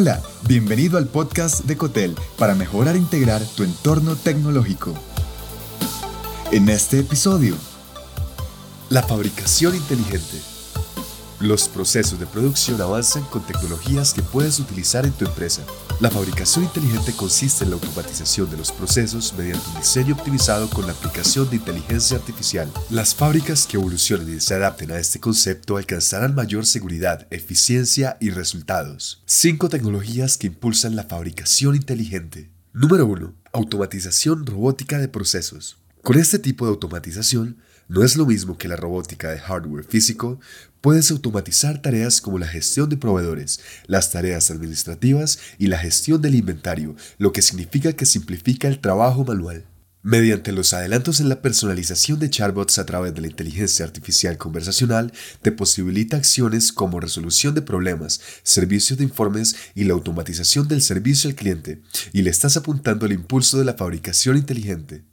[0.00, 4.94] Hola, bienvenido al podcast de Cotel para mejorar e integrar tu entorno tecnológico.
[6.52, 7.56] En este episodio,
[8.90, 10.38] la fabricación inteligente.
[11.40, 15.62] Los procesos de producción avanzan con tecnologías que puedes utilizar en tu empresa.
[16.00, 20.86] La fabricación inteligente consiste en la automatización de los procesos mediante un diseño optimizado con
[20.86, 22.68] la aplicación de inteligencia artificial.
[22.90, 28.30] Las fábricas que evolucionen y se adapten a este concepto alcanzarán mayor seguridad, eficiencia y
[28.30, 29.22] resultados.
[29.26, 32.50] 5 tecnologías que impulsan la fabricación inteligente.
[32.72, 33.32] Número 1.
[33.52, 35.76] Automatización robótica de procesos.
[36.02, 40.38] Con este tipo de automatización, no es lo mismo que la robótica de hardware físico,
[40.80, 46.34] puedes automatizar tareas como la gestión de proveedores, las tareas administrativas y la gestión del
[46.34, 49.64] inventario, lo que significa que simplifica el trabajo manual.
[50.02, 55.12] Mediante los adelantos en la personalización de chatbots a través de la inteligencia artificial conversacional,
[55.42, 61.28] te posibilita acciones como resolución de problemas, servicios de informes y la automatización del servicio
[61.28, 65.07] al cliente, y le estás apuntando al impulso de la fabricación inteligente.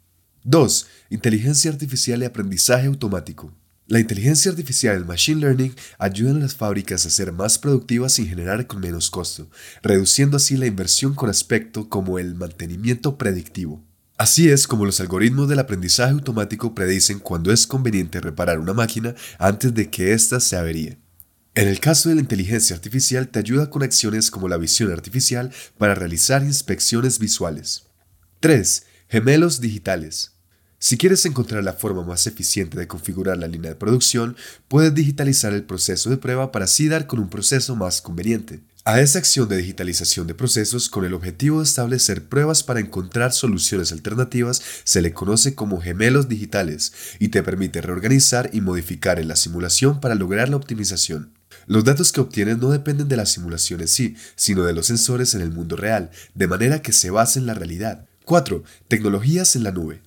[0.47, 0.87] 2.
[1.09, 3.51] Inteligencia artificial y aprendizaje automático.
[3.87, 8.19] La inteligencia artificial y el machine learning ayudan a las fábricas a ser más productivas
[8.19, 9.49] y generar con menos costo,
[9.81, 13.83] reduciendo así la inversión con aspecto como el mantenimiento predictivo.
[14.17, 19.15] Así es como los algoritmos del aprendizaje automático predicen cuándo es conveniente reparar una máquina
[19.39, 20.99] antes de que ésta se averíe.
[21.55, 25.51] En el caso de la inteligencia artificial te ayuda con acciones como la visión artificial
[25.79, 27.87] para realizar inspecciones visuales.
[28.41, 28.85] 3.
[29.09, 30.34] Gemelos digitales.
[30.87, 35.51] Si quieres encontrar la forma más eficiente de configurar la línea de producción, puedes digitalizar
[35.51, 38.61] el proceso de prueba para así dar con un proceso más conveniente.
[38.83, 43.33] A esa acción de digitalización de procesos con el objetivo de establecer pruebas para encontrar
[43.33, 49.27] soluciones alternativas se le conoce como gemelos digitales y te permite reorganizar y modificar en
[49.27, 51.33] la simulación para lograr la optimización.
[51.65, 55.33] Los datos que obtienes no dependen de la simulación en sí, sino de los sensores
[55.33, 58.05] en el mundo real, de manera que se basa en la realidad.
[58.25, 58.63] 4.
[58.87, 60.04] Tecnologías en la nube.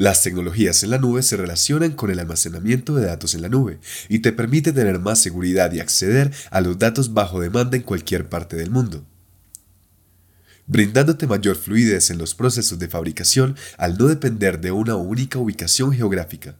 [0.00, 3.80] Las tecnologías en la nube se relacionan con el almacenamiento de datos en la nube
[4.08, 8.26] y te permite tener más seguridad y acceder a los datos bajo demanda en cualquier
[8.26, 9.04] parte del mundo,
[10.66, 15.92] brindándote mayor fluidez en los procesos de fabricación al no depender de una única ubicación
[15.92, 16.56] geográfica.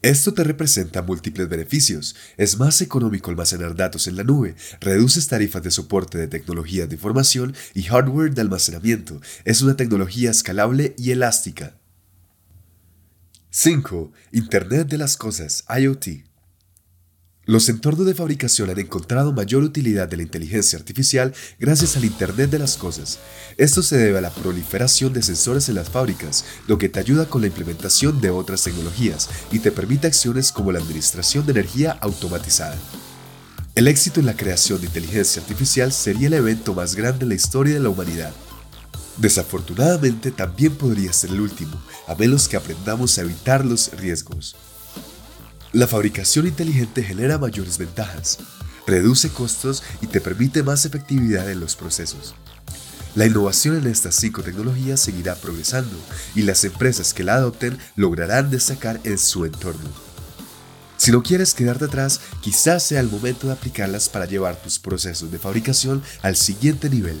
[0.00, 2.14] Esto te representa múltiples beneficios.
[2.36, 6.94] Es más económico almacenar datos en la nube, reduces tarifas de soporte de tecnologías de
[6.94, 9.20] información y hardware de almacenamiento.
[9.44, 11.79] Es una tecnología escalable y elástica.
[13.52, 14.12] 5.
[14.30, 16.22] Internet de las Cosas, IoT.
[17.46, 22.50] Los entornos de fabricación han encontrado mayor utilidad de la inteligencia artificial gracias al Internet
[22.50, 23.18] de las Cosas.
[23.56, 27.26] Esto se debe a la proliferación de sensores en las fábricas, lo que te ayuda
[27.26, 31.90] con la implementación de otras tecnologías y te permite acciones como la administración de energía
[32.00, 32.78] automatizada.
[33.74, 37.34] El éxito en la creación de inteligencia artificial sería el evento más grande en la
[37.34, 38.32] historia de la humanidad.
[39.20, 44.56] Desafortunadamente también podría ser el último, a menos que aprendamos a evitar los riesgos.
[45.72, 48.38] La fabricación inteligente genera mayores ventajas,
[48.86, 52.34] reduce costos y te permite más efectividad en los procesos.
[53.14, 55.98] La innovación en estas cinco tecnologías seguirá progresando
[56.34, 59.90] y las empresas que la adopten lograrán destacar en su entorno.
[60.96, 65.30] Si no quieres quedarte atrás, quizás sea el momento de aplicarlas para llevar tus procesos
[65.30, 67.20] de fabricación al siguiente nivel.